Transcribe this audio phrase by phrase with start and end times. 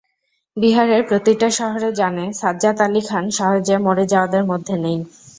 [0.57, 4.97] বিহারের প্রতিটা শহর জানে সাজ্জাদ আলী খান সহজে মরে যাওয়াদের মধ্যে নেই।